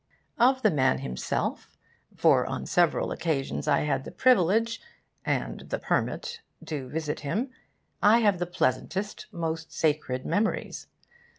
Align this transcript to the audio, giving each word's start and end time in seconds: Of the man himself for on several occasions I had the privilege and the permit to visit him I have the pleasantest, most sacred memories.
Of 0.39 0.63
the 0.63 0.71
man 0.71 0.97
himself 0.97 1.77
for 2.15 2.43
on 2.47 2.65
several 2.65 3.11
occasions 3.11 3.67
I 3.67 3.81
had 3.81 4.03
the 4.03 4.09
privilege 4.09 4.81
and 5.23 5.59
the 5.69 5.77
permit 5.77 6.41
to 6.65 6.89
visit 6.89 7.19
him 7.19 7.51
I 8.01 8.17
have 8.21 8.39
the 8.39 8.47
pleasantest, 8.47 9.27
most 9.31 9.71
sacred 9.71 10.25
memories. 10.25 10.87